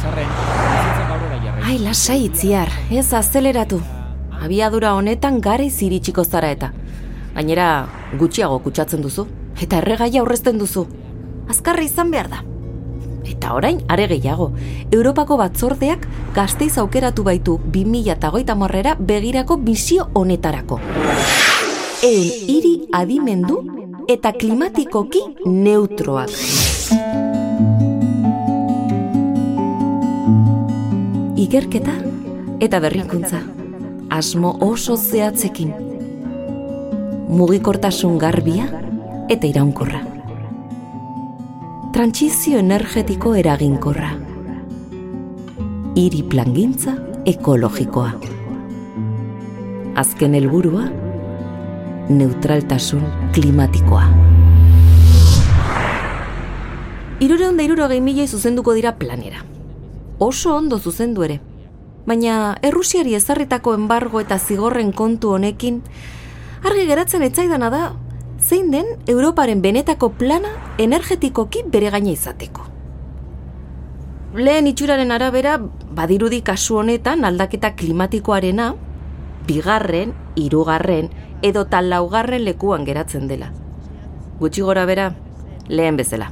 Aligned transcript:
ezarren, 0.00 0.28
bizitzak 0.32 1.10
aurrera 1.14 1.38
jarrai. 1.44 1.64
Ai, 1.68 1.78
lasai 1.84 2.20
itziar, 2.24 2.70
ez 2.90 3.12
azeleratu. 3.14 3.80
Abiadura 4.40 4.94
honetan 4.96 5.40
garaiz 5.44 5.82
iritsiko 5.84 6.24
zara 6.24 6.50
eta. 6.54 6.70
Gainera, 7.34 7.86
gutxiago 8.18 8.58
kutsatzen 8.64 9.02
duzu. 9.04 9.26
Eta 9.60 9.80
erregaia 9.82 10.22
aurrezten 10.22 10.58
duzu. 10.58 10.86
Azkarra 11.50 11.84
izan 11.84 12.10
behar 12.10 12.30
da. 12.32 12.40
Eta 13.28 13.52
orain, 13.54 13.82
are 13.92 14.06
gehiago, 14.08 14.50
Europako 14.90 15.36
batzordeak 15.36 16.06
gazteiz 16.34 16.78
aukeratu 16.80 17.24
baitu 17.26 17.58
2008 17.74 18.56
morrera 18.56 18.96
begirako 18.98 19.58
bizio 19.66 20.08
honetarako. 20.14 20.80
Eun 22.00 22.30
hiri 22.48 22.74
adimendu 22.96 23.60
eta 24.08 24.32
klimatikoki 24.32 25.26
neutroak. 25.44 27.29
Igerketa 31.40 31.94
eta 32.60 32.78
berrikuntza. 32.84 33.38
Asmo 34.12 34.50
oso 34.60 34.96
zehatzekin. 35.00 35.70
Mugikortasun 37.32 38.18
garbia 38.20 38.66
eta 39.32 39.48
iraunkorra. 39.48 40.02
Trantsizio 41.94 42.58
energetiko 42.60 43.32
eraginkorra. 43.40 44.10
Hiri 45.96 46.20
plangintza 46.28 46.92
ekologikoa. 47.32 48.10
Azken 50.02 50.36
helburua 50.36 50.90
neutraltasun 52.10 53.06
klimatikoa. 53.32 54.04
Irureun 57.24 57.56
da 57.56 57.64
irurogei 57.64 58.02
milioi 58.04 58.28
zuzenduko 58.28 58.76
dira 58.76 58.92
planera. 59.00 59.40
Oso 60.20 60.54
ondo 60.54 60.78
zuzendu 60.78 61.22
ere. 61.24 61.38
Baina 62.04 62.58
Errusiari 62.60 63.14
ezarritako 63.16 63.72
enbargo 63.72 64.20
eta 64.20 64.36
zigorren 64.38 64.90
kontu 64.92 65.30
honekin, 65.32 65.78
argi 66.60 66.82
geratzen 66.90 67.22
etzaidana 67.24 67.70
da, 67.72 67.80
zein 68.36 68.68
den 68.70 68.90
Europaren 69.08 69.62
benetako 69.64 70.10
plana 70.20 70.50
energetikoki 70.76 71.62
bere 71.72 71.88
gaina 71.94 72.12
izateko. 72.12 72.66
Lehen 74.36 74.68
itxuraren 74.68 75.10
arabera, 75.10 75.54
badirudi 75.96 76.42
kasu 76.44 76.76
honetan 76.82 77.24
aldaketa 77.24 77.70
klimatikoarena, 77.80 78.74
bigarren, 79.48 80.12
hirugarren 80.36 81.08
edo 81.42 81.64
laugarren 81.80 82.44
lekuan 82.44 82.84
geratzen 82.84 83.26
dela. 83.26 83.52
Gutxi 84.38 84.60
gora 84.60 84.84
bera, 84.84 85.14
lehen 85.68 85.96
bezala. 85.96 86.30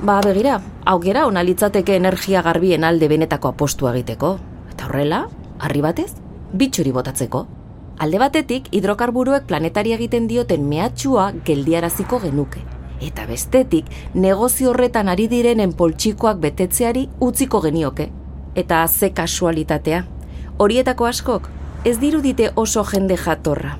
Ba, 0.00 0.20
begira, 0.22 0.60
aukera 0.86 1.26
ona 1.26 1.42
litzateke 1.42 1.96
energia 1.98 2.42
garbien 2.46 2.84
alde 2.84 3.08
benetako 3.10 3.50
apostu 3.52 3.88
egiteko. 3.90 4.36
Eta 4.70 4.86
horrela, 4.86 5.26
harri 5.58 5.82
batez, 5.82 6.12
bitxori 6.54 6.92
botatzeko. 6.94 7.46
Alde 7.98 8.20
batetik, 8.20 8.68
hidrokarburuek 8.76 9.46
planetari 9.48 9.94
egiten 9.96 10.28
dioten 10.28 10.68
mehatxua 10.68 11.30
geldiaraziko 11.44 12.20
genuke. 12.22 12.62
Eta 13.02 13.26
bestetik, 13.26 13.88
negozio 14.14 14.70
horretan 14.70 15.08
ari 15.08 15.26
direnen 15.32 15.72
poltsikoak 15.76 16.38
betetzeari 16.44 17.08
utziko 17.20 17.60
genioke. 17.64 18.10
Eta 18.54 18.86
ze 18.88 19.10
kasualitatea. 19.10 20.04
Horietako 20.58 21.06
askok, 21.06 21.50
ez 21.84 21.98
dirudite 22.00 22.52
oso 22.54 22.84
jende 22.84 23.16
jatorra. 23.16 23.78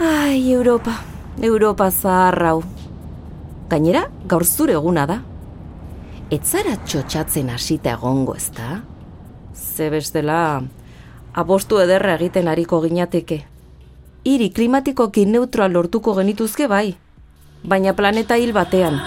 Ai, 0.00 0.52
Europa, 0.52 1.00
Europa 1.42 1.90
zaharrau. 1.90 2.62
Gainera, 3.70 4.08
gaur 4.26 4.42
zure 4.42 4.74
eguna 4.74 5.04
da. 5.06 5.20
Ez 6.34 6.42
zara 6.42 6.74
txotxatzen 6.86 7.52
hasita 7.54 7.92
egongo, 7.94 8.34
ez 8.34 8.50
da? 8.56 8.80
Ze 9.54 9.86
bestela, 9.94 10.40
abostu 11.38 11.78
ederra 11.78 12.16
egiten 12.18 12.50
hariko 12.50 12.80
ginateke. 12.82 13.44
Hiri 14.26 14.50
klimatikoki 14.50 15.24
neutroa 15.26 15.70
lortuko 15.70 16.16
genituzke 16.18 16.66
bai, 16.68 16.96
baina 17.62 17.94
planeta 17.94 18.42
hil 18.42 18.52
batean. 18.52 18.98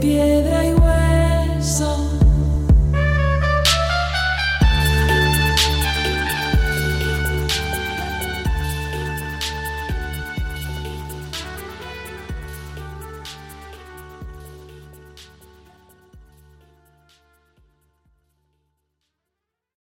Piedra 0.00 0.55